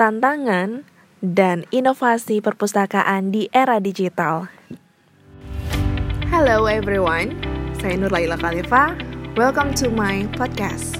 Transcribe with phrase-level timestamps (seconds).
[0.00, 0.88] tantangan,
[1.20, 4.48] dan inovasi perpustakaan di era digital.
[6.32, 7.36] Hello everyone,
[7.76, 8.96] saya Nur Laila Khalifa.
[9.36, 10.96] Welcome to my podcast.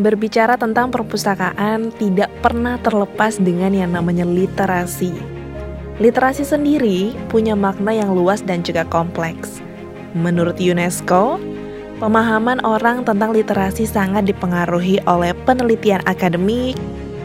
[0.00, 5.12] Berbicara tentang perpustakaan tidak pernah terlepas dengan yang namanya literasi.
[6.00, 9.60] Literasi sendiri punya makna yang luas dan juga kompleks.
[10.16, 11.36] Menurut UNESCO,
[11.96, 16.76] Pemahaman orang tentang literasi sangat dipengaruhi oleh penelitian akademik,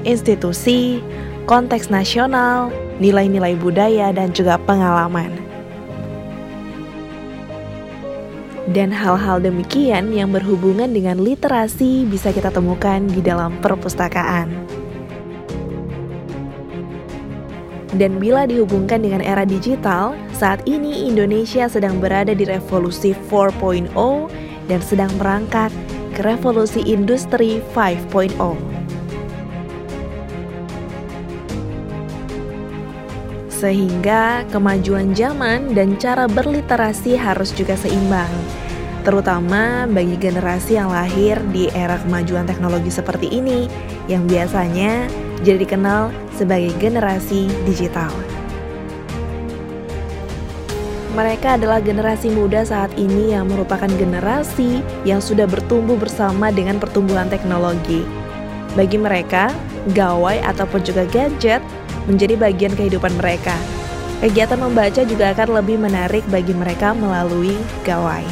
[0.07, 1.03] institusi,
[1.43, 2.71] konteks nasional,
[3.03, 5.27] nilai-nilai budaya, dan juga pengalaman.
[8.71, 14.47] Dan hal-hal demikian yang berhubungan dengan literasi bisa kita temukan di dalam perpustakaan.
[17.91, 23.91] Dan bila dihubungkan dengan era digital, saat ini Indonesia sedang berada di revolusi 4.0
[24.71, 25.67] dan sedang merangkak
[26.15, 28.31] ke revolusi industri 5.0.
[33.51, 38.31] Sehingga kemajuan zaman dan cara berliterasi harus juga seimbang,
[39.05, 43.69] terutama bagi generasi yang lahir di era kemajuan teknologi seperti ini
[44.09, 45.05] yang biasanya
[45.45, 48.09] jadi dikenal sebagai generasi digital.
[51.11, 57.27] Mereka adalah generasi muda saat ini yang merupakan generasi yang sudah bertumbuh bersama dengan pertumbuhan
[57.27, 58.07] teknologi.
[58.79, 59.51] Bagi mereka,
[59.91, 61.59] gawai ataupun juga gadget
[62.07, 63.59] menjadi bagian kehidupan mereka.
[64.23, 68.23] Kegiatan membaca juga akan lebih menarik bagi mereka melalui gawai.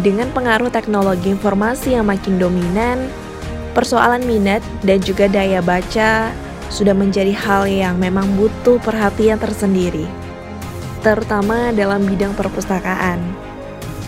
[0.00, 3.12] Dengan pengaruh teknologi informasi yang makin dominan,
[3.76, 6.32] persoalan minat dan juga daya baca
[6.68, 10.04] sudah menjadi hal yang memang butuh perhatian tersendiri,
[11.02, 13.20] terutama dalam bidang perpustakaan.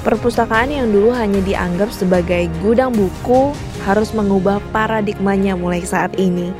[0.07, 3.51] Perpustakaan yang dulu hanya dianggap sebagai gudang buku
[3.83, 6.55] harus mengubah paradigmanya mulai saat ini.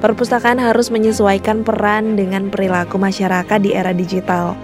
[0.00, 4.56] Perpustakaan harus menyesuaikan peran dengan perilaku masyarakat di era digital.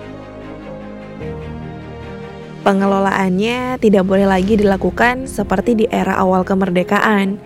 [2.63, 7.37] Pengelolaannya tidak boleh lagi dilakukan seperti di era awal kemerdekaan,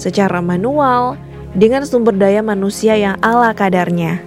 [0.00, 1.14] secara manual,
[1.52, 4.24] dengan sumber daya manusia yang ala kadarnya.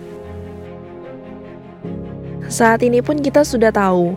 [2.46, 4.14] Saat ini pun kita sudah tahu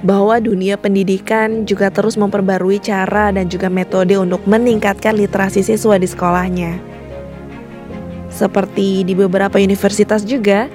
[0.00, 6.08] bahwa dunia pendidikan juga terus memperbarui cara dan juga metode untuk meningkatkan literasi siswa di
[6.08, 6.80] sekolahnya.
[8.32, 10.68] Seperti di beberapa universitas juga,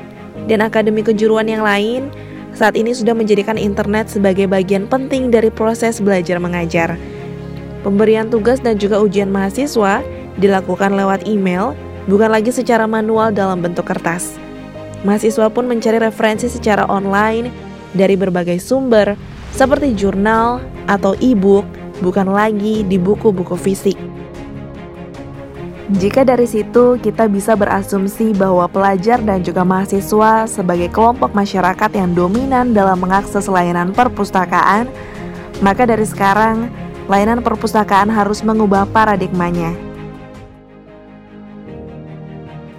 [0.50, 2.10] dan akademi kejuruan yang lain,
[2.58, 6.98] saat ini sudah menjadikan internet sebagai bagian penting dari proses belajar mengajar.
[7.82, 10.06] Pemberian tugas dan juga ujian mahasiswa
[10.40, 11.76] dilakukan lewat email,
[12.08, 14.38] bukan lagi secara manual dalam bentuk kertas.
[15.02, 17.50] Mahasiswa pun mencari referensi secara online
[17.98, 19.18] dari berbagai sumber,
[19.52, 21.66] seperti jurnal atau e-book,
[22.00, 23.98] bukan lagi di buku-buku fisik.
[25.92, 32.16] Jika dari situ kita bisa berasumsi bahwa pelajar dan juga mahasiswa sebagai kelompok masyarakat yang
[32.16, 34.88] dominan dalam mengakses layanan perpustakaan,
[35.60, 36.72] maka dari sekarang
[37.12, 39.91] layanan perpustakaan harus mengubah paradigmanya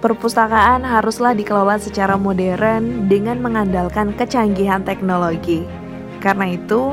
[0.03, 5.63] perpustakaan haruslah dikelola secara modern dengan mengandalkan kecanggihan teknologi.
[6.19, 6.91] Karena itu,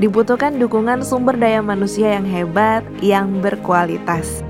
[0.00, 4.40] dibutuhkan dukungan sumber daya manusia yang hebat, yang berkualitas.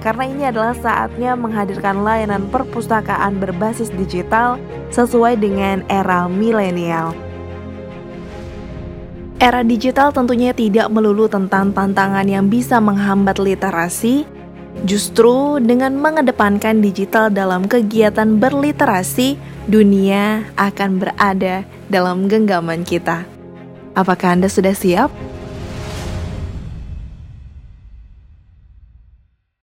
[0.00, 4.56] Karena ini adalah saatnya menghadirkan layanan perpustakaan berbasis digital
[4.88, 7.12] sesuai dengan era milenial.
[9.36, 14.24] Era digital tentunya tidak melulu tentang tantangan yang bisa menghambat literasi,
[14.82, 19.38] Justru dengan mengedepankan digital dalam kegiatan berliterasi,
[19.70, 23.22] dunia akan berada dalam genggaman kita.
[23.94, 25.33] Apakah Anda sudah siap?